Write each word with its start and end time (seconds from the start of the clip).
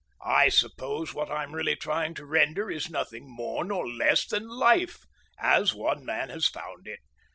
I 0.25 0.49
suppose 0.49 1.13
what 1.13 1.29
I'm 1.29 1.53
really 1.53 1.75
trying 1.75 2.15
to 2.15 2.25
render 2.25 2.71
is 2.71 2.89
nothing 2.89 3.29
more 3.29 3.63
nor 3.63 3.87
less 3.87 4.25
than 4.25 4.47
Life—as 4.49 5.75
one 5.75 6.03
man 6.03 6.29
has 6.29 6.47
found 6.47 6.87
it. 6.87 7.01